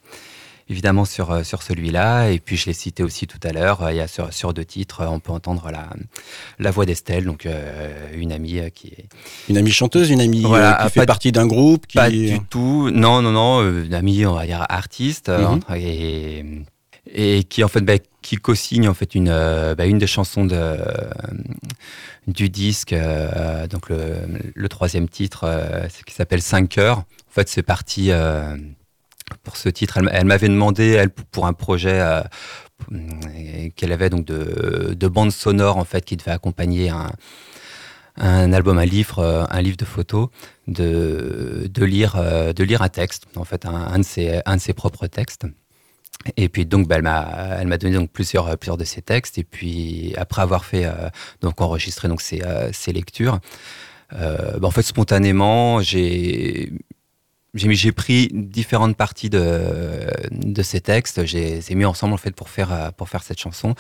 évidemment 0.73 1.05
sur, 1.05 1.45
sur 1.47 1.63
celui-là. 1.63 2.31
Et 2.31 2.41
puis 2.41 2.57
je 2.57 2.67
l'ai 2.67 2.73
cité 2.73 3.03
aussi 3.03 3.27
tout 3.27 3.39
à 3.45 3.53
l'heure, 3.53 3.89
il 3.91 3.97
y 3.97 4.01
a 4.01 4.09
sur, 4.09 4.33
sur, 4.33 4.53
deux 4.53 4.65
titres, 4.65 5.07
on 5.07 5.21
peut 5.21 5.33
entendre 5.33 5.71
la, 5.71 5.89
la 6.59 6.71
voix 6.71 6.87
d'Estelle, 6.87 7.25
donc 7.25 7.47
une 8.15 8.33
amie 8.33 8.61
qui 8.75 8.89
est... 8.89 9.07
Une 9.49 9.59
amie 9.59 9.71
chanteuse, 9.71 10.11
une 10.11 10.21
amie 10.21 10.43
qui 10.43 10.91
fait 10.91 11.07
partie 11.07 11.33
d'un 11.33 11.47
groupe 11.47 11.87
qui... 11.87 11.97
Pas 11.97 12.11
du 12.11 12.41
tout, 12.51 12.91
non, 12.91 13.23
non, 13.23 13.33
non, 13.33 13.63
une 13.85 13.95
amie, 13.95 14.27
on 14.27 14.35
va 14.35 14.47
dire, 14.47 14.65
artiste, 14.69 15.29
mhm. 15.29 15.61
et, 15.77 16.45
et, 17.13 17.45
qui 17.45 17.63
en 17.63 17.69
fait... 17.69 17.81
Bah, 17.83 17.95
qui 18.23 18.37
co-signe 18.37 18.89
en 18.89 18.95
fait 18.95 19.17
une, 19.17 19.31
bah, 19.77 19.85
une 19.85 19.99
des 19.99 20.07
chansons 20.07 20.45
de, 20.45 20.77
du 22.27 22.49
disque, 22.49 22.93
euh, 22.93 23.67
donc 23.67 23.89
le, 23.89 24.69
troisième 24.69 25.09
titre, 25.09 25.45
euh, 25.45 25.87
qui 26.07 26.15
s'appelle 26.15 26.43
5 26.43 26.79
heures. 26.79 26.99
En 26.99 27.33
fait, 27.33 27.49
c'est 27.49 27.63
parti 27.63 28.11
euh, 28.11 28.57
pour 29.39 29.57
ce 29.57 29.69
titre. 29.69 29.99
Elle, 30.11 30.25
m'avait 30.27 30.49
demandé, 30.49 31.05
pour 31.31 31.47
un 31.47 31.53
projet 31.53 32.23
qu'elle 33.77 33.93
avait 33.93 34.11
donc 34.11 34.25
de, 34.25 34.95
de 34.95 35.09
bande 35.09 35.31
sonore 35.31 35.77
en 35.77 35.85
fait 35.85 36.05
qui 36.05 36.17
devait 36.17 36.33
accompagner 36.33 36.91
un, 36.91 38.53
album, 38.53 38.79
un 38.79 38.85
livre, 38.85 39.47
un 39.51 39.63
livre 39.63 39.77
de 39.77 39.85
photos, 39.85 40.29
de, 40.67 41.71
lire, 41.85 42.17
de 42.55 42.65
lire 42.65 42.83
un 42.83 42.89
texte, 42.89 43.27
en 43.37 43.45
fait, 43.45 43.67
un, 43.67 43.99
de, 43.99 44.05
ses, 44.05 44.41
ses 44.59 44.73
propres 44.73 45.07
textes. 45.07 45.47
Et 46.37 46.49
puis 46.49 46.67
donc, 46.67 46.87
bah, 46.89 46.97
elle 46.97 47.67
m'a, 47.67 47.79
donné 47.79 47.97
donc 47.97 48.11
plusieurs, 48.11 48.57
de 48.77 48.85
ses 48.85 49.03
textes. 49.03 49.39
Et 49.39 49.45
puis 49.45 50.15
après 50.17 50.43
avoir 50.43 50.65
fait 50.65 50.85
euh, 50.85 51.09
donc 51.41 51.61
enregistré 51.61 52.09
donc 52.09 52.23
euh, 52.33 52.71
lectures, 52.93 53.41
euh, 54.15 54.59
bah, 54.59 54.69
en 54.69 54.71
fait 54.71 54.83
spontanément, 54.83 55.81
j'ai 55.81 56.73
j'ai 57.55 57.93
pris 57.93 58.29
différentes 58.33 58.97
parties 58.97 59.31
de, 59.31 60.07
de 60.31 60.63
ces 60.63 60.81
textes, 60.81 61.25
j'ai 61.25 61.63
mis 61.75 61.85
ensemble 61.85 62.15
en 62.15 62.19
fait 62.19 62.33
pour 62.33 62.49
faire 62.49 62.93
pour 62.97 63.09
faire 63.09 63.23
cette 63.23 63.39
chanson. 63.39 63.75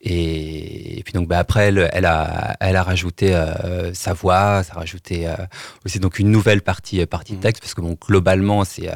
Et, 0.00 1.02
puis 1.04 1.12
donc 1.12 1.26
bah, 1.26 1.38
après 1.38 1.68
elle, 1.68 1.88
elle 1.92 2.06
a 2.06 2.56
elle 2.60 2.76
a 2.76 2.82
rajouté 2.82 3.36
sa 3.92 4.12
voix, 4.12 4.62
ça 4.62 4.74
a 4.74 4.78
rajouté 4.78 5.28
aussi 5.84 5.98
donc 5.98 6.18
une 6.18 6.30
nouvelle 6.30 6.62
partie 6.62 7.04
partie 7.06 7.32
de 7.32 7.38
mmh. 7.38 7.40
texte 7.40 7.62
parce 7.62 7.74
que 7.74 7.80
bon 7.80 7.96
globalement 8.00 8.64
c'est 8.64 8.88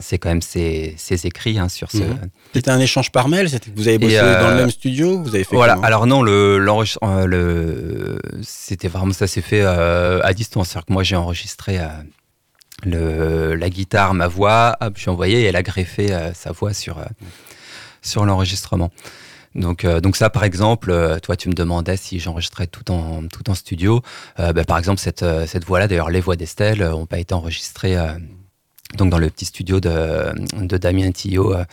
c'est 0.00 0.18
quand 0.18 0.28
même 0.28 0.42
ses, 0.42 0.96
écrits 1.24 1.58
hein, 1.58 1.68
sur 1.68 1.90
ce. 1.90 1.98
Mhm. 1.98 2.30
C'était 2.54 2.70
un 2.70 2.80
échange 2.80 3.12
par 3.12 3.28
mail 3.28 3.48
Vous 3.74 3.88
avez 3.88 3.98
bossé 3.98 4.16
dans 4.16 4.24
le 4.24 4.30
euh, 4.30 4.56
même 4.56 4.70
studio 4.70 5.22
Vous 5.22 5.34
avez 5.34 5.44
fait 5.44 5.56
Voilà, 5.56 5.78
alors 5.82 6.06
non, 6.06 6.22
le, 6.22 6.58
euh, 6.60 7.26
le, 7.26 8.18
c'était 8.42 8.88
vraiment 8.88 9.12
ça 9.12 9.26
s'est 9.26 9.42
fait 9.42 9.62
euh, 9.62 10.20
à 10.22 10.32
distance. 10.32 10.68
C'est-à-dire 10.68 10.86
que 10.86 10.92
moi 10.92 11.02
j'ai 11.02 11.16
enregistré 11.16 11.78
la 12.84 13.70
guitare, 13.70 14.14
ma 14.14 14.28
voix, 14.28 14.76
hop, 14.80 14.94
je 14.96 15.10
envoyé 15.10 15.42
et 15.42 15.44
elle 15.44 15.56
a 15.56 15.62
greffé 15.62 16.08
sa 16.34 16.52
voix 16.52 16.72
sur, 16.72 17.04
sur 18.00 18.24
l'enregistrement. 18.24 18.90
Donc, 19.54 19.84
donc 19.86 20.16
ça, 20.16 20.30
par 20.30 20.44
exemple, 20.44 21.18
toi, 21.22 21.36
tu 21.36 21.48
me 21.48 21.54
demandais 21.54 21.96
si 21.96 22.18
j'enregistrais 22.18 22.66
tout 22.66 22.90
en, 22.90 23.26
tout 23.28 23.50
en 23.50 23.54
studio. 23.54 24.02
Bah, 24.38 24.64
par 24.64 24.78
exemple, 24.78 25.00
cette, 25.00 25.24
cette 25.46 25.64
voix-là, 25.64 25.88
d'ailleurs, 25.88 26.10
les 26.10 26.20
voix 26.20 26.36
d'Estelle 26.36 26.80
n'ont 26.80 27.06
pas 27.06 27.18
été 27.18 27.34
enregistrées 27.34 27.96
donc 28.96 29.10
dans 29.10 29.18
le 29.18 29.30
petit 29.30 29.44
studio 29.44 29.80
de, 29.80 30.32
de 30.56 30.76
Damien 30.76 31.12
Tillot, 31.12 31.54
euh, 31.54 31.64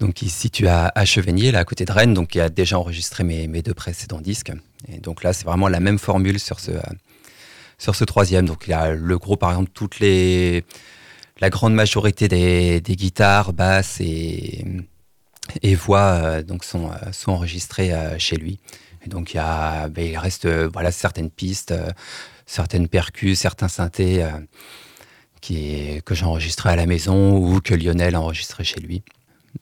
donc 0.00 0.14
qui 0.14 0.28
se 0.28 0.40
situe 0.40 0.68
à, 0.68 0.92
à 0.94 1.04
Chevigné, 1.04 1.52
là 1.52 1.60
à 1.60 1.64
côté 1.64 1.84
de 1.84 1.92
Rennes, 1.92 2.14
donc 2.14 2.28
qui 2.28 2.40
a 2.40 2.48
déjà 2.48 2.78
enregistré 2.78 3.24
mes, 3.24 3.46
mes 3.46 3.62
deux 3.62 3.74
précédents 3.74 4.20
disques. 4.20 4.52
Et 4.92 4.98
donc 4.98 5.22
là, 5.22 5.32
c'est 5.32 5.44
vraiment 5.44 5.68
la 5.68 5.80
même 5.80 5.98
formule 5.98 6.40
sur 6.40 6.60
ce, 6.60 6.72
sur 7.82 7.96
ce 7.96 8.04
troisième. 8.04 8.46
Donc 8.46 8.64
il 8.68 8.70
y 8.70 8.74
a 8.74 8.92
le 8.92 9.18
gros, 9.18 9.36
par 9.36 9.50
exemple, 9.50 9.70
toutes 9.74 9.98
les, 9.98 10.64
la 11.40 11.50
grande 11.50 11.74
majorité 11.74 12.28
des, 12.28 12.80
guitares, 12.96 13.52
basses 13.52 14.00
et, 14.00 14.64
voix 15.74 15.98
euh, 15.98 16.42
donc 16.44 16.62
sont, 16.62 16.90
euh, 16.90 17.10
enregistrées 17.26 17.92
chez 18.18 18.36
lui. 18.36 18.60
Donc 19.06 19.34
il, 19.34 19.38
y 19.38 19.40
a, 19.40 19.88
ben, 19.88 20.06
il 20.06 20.16
reste 20.16 20.46
voilà, 20.46 20.92
certaines 20.92 21.30
pistes, 21.30 21.74
certaines 22.46 22.86
percus, 22.86 23.40
certains 23.40 23.66
synthés 23.66 24.24
qui 25.40 26.00
que 26.04 26.14
j'ai 26.14 26.24
enregistré 26.24 26.70
à 26.70 26.76
la 26.76 26.86
maison 26.86 27.36
ou 27.36 27.60
que 27.60 27.74
Lionel 27.74 28.14
a 28.14 28.20
enregistré 28.20 28.62
chez 28.62 28.78
lui. 28.78 29.02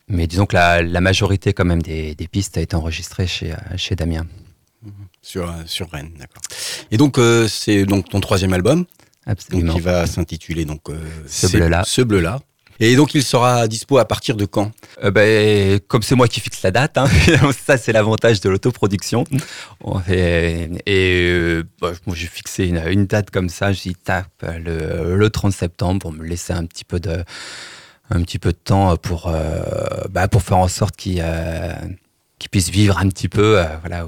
Mais 0.08 0.26
disons 0.26 0.44
que 0.44 0.56
la, 0.56 1.00
majorité 1.00 1.54
quand 1.54 1.64
même 1.64 1.80
des, 1.80 2.14
pistes 2.30 2.58
a 2.58 2.60
été 2.60 2.76
enregistrée 2.76 3.26
chez, 3.26 3.54
chez 3.76 3.96
Damien. 3.96 4.26
Mhm. 5.38 5.42
Sur, 5.42 5.54
sur 5.66 5.90
Rennes, 5.90 6.12
d'accord. 6.18 6.42
Et 6.90 6.96
donc 6.96 7.18
euh, 7.18 7.48
c'est 7.48 7.84
donc 7.84 8.08
ton 8.08 8.20
troisième 8.20 8.52
album 8.52 8.84
Absolument. 9.26 9.74
qui 9.74 9.80
va 9.80 10.06
s'intituler 10.06 10.64
donc 10.64 10.88
euh, 10.88 10.98
Ce 11.26 11.46
bleu-là. 11.46 11.84
Ce 11.86 12.02
bleu-là. 12.02 12.40
Et 12.82 12.96
donc, 12.96 13.14
il 13.14 13.22
sera 13.22 13.68
dispo 13.68 13.98
à 13.98 14.06
partir 14.06 14.36
de 14.36 14.46
quand? 14.46 14.72
Euh, 15.04 15.10
ben, 15.10 15.78
Comme 15.80 16.02
c'est 16.02 16.14
moi 16.14 16.28
qui 16.28 16.40
fixe 16.40 16.62
la 16.62 16.70
date, 16.70 16.96
hein, 16.96 17.06
ça 17.66 17.76
c'est 17.76 17.92
l'avantage 17.92 18.40
de 18.40 18.48
l'autoproduction. 18.48 19.24
Et, 20.08 20.66
et 20.86 21.30
euh, 21.30 21.62
bah, 21.78 21.92
j'ai 22.14 22.26
fixé 22.26 22.66
une, 22.66 23.04
date 23.04 23.30
comme 23.30 23.50
ça, 23.50 23.72
j'y 23.72 23.94
tape 23.94 24.42
le, 24.42 25.14
le 25.14 25.30
30 25.30 25.52
septembre 25.52 26.00
pour 26.00 26.12
me 26.12 26.24
laisser 26.24 26.54
un 26.54 26.64
petit 26.64 26.84
peu 26.84 26.98
de, 27.00 27.22
un 28.08 28.22
petit 28.22 28.38
peu 28.38 28.52
de 28.52 28.58
temps 28.58 28.96
pour, 28.96 29.28
euh, 29.28 29.62
bah, 30.10 30.26
pour 30.26 30.42
faire 30.42 30.58
en 30.58 30.68
sorte 30.68 30.96
qu'il 30.96 31.22
puisse 32.50 32.70
vivre 32.70 32.96
un 32.96 33.10
petit 33.10 33.28
peu 33.28 33.62
voilà, 33.82 34.06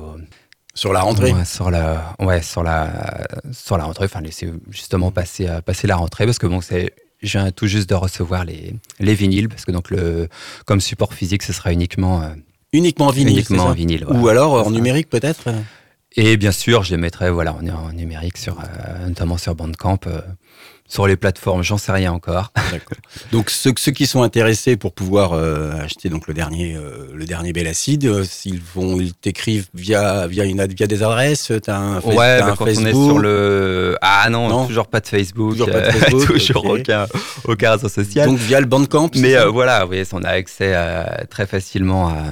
Sur 0.74 0.92
la 0.92 1.02
rentrée 1.02 1.32
Ouais, 1.32 1.44
sur 1.44 1.70
la, 1.70 2.14
ouais, 2.20 2.40
sur 2.42 2.62
la, 2.62 3.26
sur 3.52 3.76
la 3.76 3.84
rentrée. 3.84 4.06
Enfin, 4.06 4.20
laisser 4.20 4.50
justement 4.70 5.10
passer, 5.10 5.46
euh, 5.48 5.60
passer 5.60 5.86
la 5.86 5.96
rentrée 5.96 6.24
parce 6.24 6.38
que 6.38 6.46
bon, 6.46 6.60
c'est, 6.60 6.94
je 7.22 7.38
viens 7.38 7.50
tout 7.50 7.66
juste 7.66 7.88
de 7.90 7.94
recevoir 7.94 8.44
les, 8.44 8.74
les 8.98 9.14
vinyles 9.14 9.48
parce 9.48 9.64
que 9.64 9.70
donc 9.72 9.90
le, 9.90 10.28
comme 10.64 10.80
support 10.80 11.12
physique, 11.14 11.42
ce 11.42 11.52
sera 11.52 11.72
uniquement, 11.72 12.22
euh, 12.22 12.28
Uniquement 12.72 13.08
en 13.08 13.10
vinyle. 13.10 13.34
uniquement 13.34 13.64
en 13.66 13.72
vinyle. 13.72 14.04
voilà. 14.06 14.20
Ou 14.22 14.28
alors 14.28 14.56
euh, 14.56 14.62
en 14.62 14.70
numérique 14.70 15.10
peut-être 15.10 15.48
Et 16.16 16.38
bien 16.38 16.52
sûr, 16.52 16.82
je 16.84 16.92
les 16.92 16.96
mettrai, 16.96 17.30
voilà, 17.30 17.52
en, 17.54 17.68
en 17.68 17.92
numérique 17.92 18.38
sur, 18.38 18.58
euh, 18.58 19.08
notamment 19.08 19.36
sur 19.36 19.54
Bandcamp, 19.54 19.98
euh, 20.06 20.22
sur 20.92 21.06
les 21.06 21.16
plateformes. 21.16 21.62
J'en 21.62 21.78
sais 21.78 21.92
rien 21.92 22.12
encore. 22.12 22.52
Donc 23.32 23.48
ceux, 23.48 23.72
ceux 23.78 23.92
qui 23.92 24.06
sont 24.06 24.22
intéressés 24.22 24.76
pour 24.76 24.92
pouvoir 24.92 25.32
euh, 25.32 25.72
acheter 25.80 26.08
donc 26.10 26.28
le 26.28 26.34
dernier 26.34 26.74
euh, 26.74 27.06
le 27.14 27.24
dernier 27.24 27.52
Bellacide, 27.52 28.04
euh, 28.04 28.24
s'ils 28.24 28.60
vont 28.60 29.00
ils 29.00 29.14
t'écrivent 29.14 29.68
via 29.74 30.26
via 30.26 30.44
une 30.44 30.66
via 30.66 30.86
des 30.86 31.02
adresses, 31.02 31.50
t'as 31.62 31.76
un, 31.76 32.00
Ouais, 32.00 32.14
t'as 32.16 32.40
bah, 32.40 32.52
un 32.52 32.56
quand 32.56 32.64
on 32.64 32.68
est 32.68 32.74
Facebook. 32.74 33.10
sur 33.10 33.18
le. 33.18 33.96
Ah 34.02 34.28
non, 34.30 34.48
Non. 34.48 34.66
toujours 34.66 34.86
pas 34.88 35.00
de 35.00 35.06
Facebook. 35.06 35.52
Toujours 35.52 35.70
pas 35.70 35.80
de 35.80 35.86
euh, 35.86 35.92
Facebook, 35.92 36.26
toujours 36.28 36.66
aucun, 36.66 37.06
aucun 37.44 37.72
réseau 37.72 37.88
social. 37.88 38.28
donc 38.28 38.38
via 38.38 38.60
le 38.60 38.66
Bandcamp. 38.66 39.10
Mais 39.16 39.36
euh, 39.36 39.48
voilà, 39.48 39.86
oui, 39.86 40.02
on 40.12 40.22
a 40.22 40.28
accès 40.30 40.72
euh, 40.74 41.04
très 41.30 41.46
facilement 41.46 42.08
à, 42.08 42.24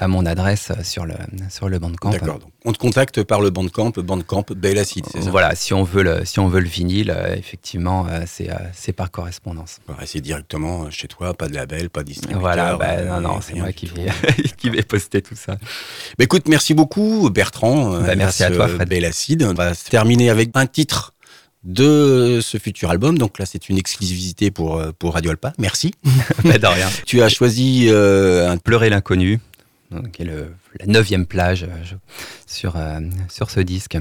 à 0.00 0.08
mon 0.08 0.24
adresse 0.26 0.72
sur 0.82 1.04
le, 1.04 1.14
sur 1.50 1.68
le 1.68 1.78
Bandcamp. 1.78 2.10
D'accord. 2.10 2.40
On 2.64 2.72
te 2.72 2.78
contacte 2.78 3.22
par 3.22 3.40
le 3.40 3.50
Bandcamp, 3.50 3.92
Bandcamp 3.96 4.44
Bellacide, 4.56 5.06
c'est 5.10 5.22
ça? 5.22 5.30
Voilà, 5.30 5.54
si 5.54 5.72
on 5.74 5.82
veut 5.82 6.02
le, 6.02 6.24
si 6.24 6.40
on 6.40 6.48
veut 6.48 6.60
le 6.60 6.68
vinyle, 6.68 7.10
euh, 7.10 7.34
effectivement, 7.34 8.06
euh, 8.08 8.22
c'est 8.26 8.50
euh, 8.50 8.54
c'est 8.74 8.92
par 8.92 9.10
correspondance. 9.10 9.78
Ouais, 9.88 10.06
c'est 10.06 10.20
directement 10.20 10.90
chez 10.90 11.08
toi, 11.08 11.34
pas 11.34 11.48
de 11.48 11.54
label, 11.54 11.90
pas 11.90 12.02
de 12.02 12.08
distributeur. 12.08 12.40
Voilà, 12.40 12.76
bah, 12.76 12.86
euh, 12.90 13.20
non, 13.20 13.20
non, 13.20 13.40
c'est 13.40 13.54
moi 13.54 13.72
qui 13.72 13.86
vais, 13.86 14.06
qui 14.56 14.70
vais 14.70 14.82
poster 14.82 15.22
tout 15.22 15.36
ça. 15.36 15.56
Bah, 16.18 16.24
écoute, 16.24 16.48
merci 16.48 16.74
beaucoup 16.74 17.30
Bertrand. 17.30 18.00
Bah, 18.00 18.14
merci 18.16 18.44
à 18.44 18.50
toi, 18.50 18.68
Fred. 18.68 18.88
Bellacide. 18.88 19.42
On 19.42 19.54
va 19.54 19.74
se 19.74 19.88
terminer 19.88 20.30
avec 20.30 20.50
un 20.54 20.66
titre 20.66 21.14
de 21.64 22.40
ce 22.42 22.58
futur 22.58 22.90
album. 22.90 23.18
Donc 23.18 23.38
là, 23.38 23.46
c'est 23.46 23.68
une 23.68 23.78
exclusivité 23.78 24.50
pour, 24.50 24.82
pour 24.98 25.14
Radio 25.14 25.30
Alpa. 25.30 25.52
Merci. 25.58 25.92
Mais 26.44 26.58
de 26.58 26.66
rien. 26.66 26.88
Tu 27.06 27.22
as 27.22 27.28
choisi 27.28 27.86
euh, 27.88 28.50
un 28.50 28.56
Pleurer 28.56 28.90
l'inconnu, 28.90 29.40
qui 30.12 30.22
est 30.22 30.26
le, 30.26 30.52
la 30.78 30.86
neuvième 30.86 31.26
plage 31.26 31.64
euh, 31.64 31.96
euh, 32.76 33.00
sur 33.28 33.50
ce 33.50 33.60
disque. 33.60 33.98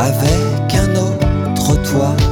avec 0.00 0.74
un 0.74 0.96
autre 0.96 1.74
toi. 1.82 2.29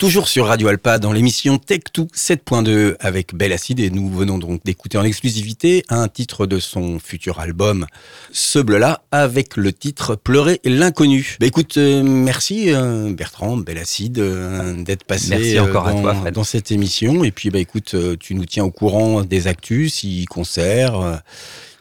Toujours 0.00 0.28
sur 0.28 0.46
Radio 0.46 0.68
Alpa 0.68 0.98
dans 0.98 1.12
l'émission 1.12 1.56
Tech2 1.56 2.08
7.2 2.14 2.96
avec 3.00 3.34
Belle 3.34 3.52
Acide 3.52 3.80
et 3.80 3.90
nous 3.90 4.08
venons 4.08 4.38
donc 4.38 4.64
d'écouter 4.64 4.96
en 4.96 5.04
exclusivité 5.04 5.82
un 5.90 6.08
titre 6.08 6.46
de 6.46 6.58
son 6.58 6.98
futur 6.98 7.38
album 7.38 7.84
Ce 8.32 8.58
bleu-là 8.58 9.02
avec 9.12 9.58
le 9.58 9.74
titre 9.74 10.14
Pleurer 10.14 10.58
l'inconnu. 10.64 11.36
Bah 11.38 11.46
écoute, 11.46 11.76
euh, 11.76 12.02
merci 12.02 12.72
euh, 12.72 13.12
Bertrand, 13.12 13.58
Belle 13.58 13.76
Acide 13.76 14.20
euh, 14.20 14.82
d'être 14.82 15.04
passé 15.04 15.36
Merci 15.36 15.60
encore 15.60 15.86
à 15.86 15.92
dans, 15.92 16.00
toi, 16.00 16.14
Fred. 16.14 16.32
dans 16.32 16.44
cette 16.44 16.72
émission 16.72 17.22
et 17.22 17.30
puis 17.30 17.50
bah 17.50 17.58
écoute, 17.58 17.94
tu 18.18 18.34
nous 18.34 18.46
tiens 18.46 18.64
au 18.64 18.70
courant 18.70 19.20
des 19.20 19.48
actus, 19.48 19.96
si 19.96 20.24
concerts 20.24 21.20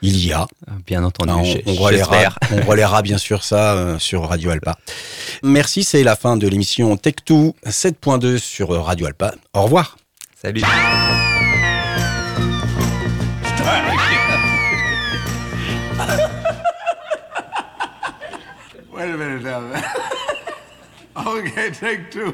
il 0.02 0.26
y 0.26 0.32
a. 0.34 0.48
Bien 0.86 1.04
entendu, 1.04 1.32
Ah, 1.34 1.38
on, 1.66 1.72
on 1.72 1.76
relaiera, 1.76 2.12
j'espère. 2.12 2.40
on 2.52 2.62
relaiera 2.70 3.02
bien 3.02 3.18
sûr 3.18 3.44
ça 3.44 3.74
euh, 3.74 4.00
sur 4.00 4.28
Radio 4.28 4.50
Alpa. 4.52 4.78
Merci, 5.44 5.84
c'est 5.84 6.04
la 6.04 6.16
fin 6.16 6.38
de 6.38 6.48
l'émission 6.48 6.96
Tech2 6.96 7.54
7.2 7.66 8.38
sur 8.38 8.70
Radio 8.84 9.08
Alpa. 9.08 9.34
Au 9.54 9.64
revoir. 9.64 9.98
Salut. 10.42 10.62
Wait 18.92 19.10
a 19.10 19.18
minute 19.18 19.44
now. 19.44 19.82
okay, 21.28 21.72
take 21.72 22.12
two. 22.12 22.34